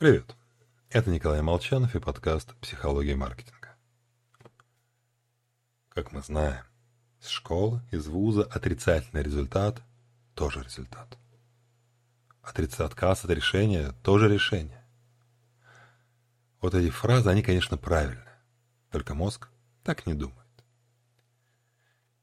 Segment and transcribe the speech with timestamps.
[0.00, 0.34] Привет,
[0.88, 3.76] это Николай Молчанов и подкаст «Психология маркетинга».
[5.90, 6.64] Как мы знаем,
[7.20, 9.82] из школы, из вуза отрицательный результат–
[10.34, 11.18] тоже результат.
[12.40, 14.82] Отрицательный отказ от решения– тоже решение.
[16.62, 18.40] Вот эти фразы, они, конечно, правильные,
[18.90, 19.50] только мозг
[19.84, 20.48] так не думает.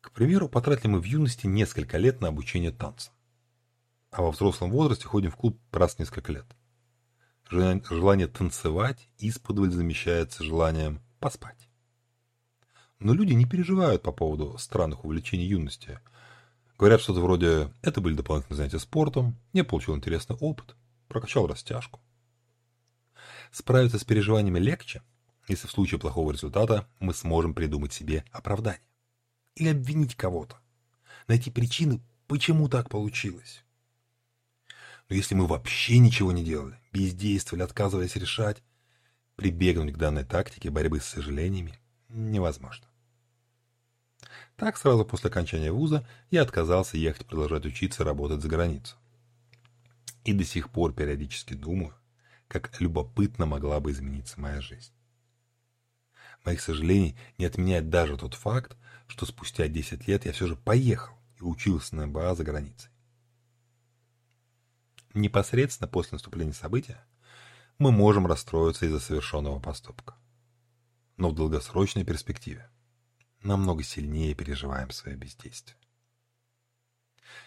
[0.00, 3.12] К примеру, потратили мы в юности несколько лет на обучение танцам,
[4.10, 6.46] а во взрослом возрасте ходим в клуб раз в несколько лет.
[7.50, 11.68] Желание танцевать исподволь замещается желанием поспать.
[12.98, 16.00] Но люди не переживают по поводу странных увлечений юности.
[16.78, 20.76] Говорят что-то вроде «это были дополнительные занятия спортом, я получил интересный опыт,
[21.08, 22.00] прокачал растяжку».
[23.50, 25.02] Справиться с переживаниями легче,
[25.46, 28.82] если в случае плохого результата мы сможем придумать себе оправдание.
[29.54, 30.58] Или обвинить кого-то.
[31.28, 33.64] Найти причины, почему так получилось.
[35.08, 38.62] Но если мы вообще ничего не делали, бездействовали, отказываясь решать,
[39.36, 41.78] прибегнуть к данной тактике борьбы с сожалениями
[42.08, 42.86] невозможно.
[44.56, 48.96] Так, сразу после окончания вуза я отказался ехать продолжать учиться работать за границу.
[50.24, 51.94] И до сих пор периодически думаю,
[52.48, 54.92] как любопытно могла бы измениться моя жизнь.
[56.44, 61.14] Моих сожалений не отменяет даже тот факт, что спустя 10 лет я все же поехал
[61.38, 62.90] и учился на МБА за границей.
[65.14, 67.04] Непосредственно после наступления события
[67.78, 70.14] мы можем расстроиться из-за совершенного поступка.
[71.16, 72.70] Но в долгосрочной перспективе
[73.42, 75.76] намного сильнее переживаем свое бездействие.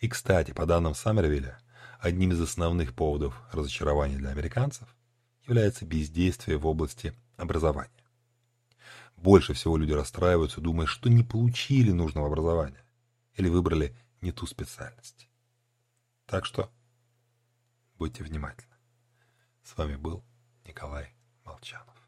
[0.00, 1.58] И, кстати, по данным Саммервилля,
[2.00, 4.88] одним из основных поводов разочарования для американцев
[5.46, 7.90] является бездействие в области образования.
[9.16, 12.84] Больше всего люди расстраиваются, думая, что не получили нужного образования
[13.36, 15.28] или выбрали не ту специальность.
[16.26, 16.70] Так что
[17.96, 18.76] Будьте внимательны.
[19.62, 20.24] С вами был
[20.64, 21.14] Николай
[21.44, 22.03] Молчанов.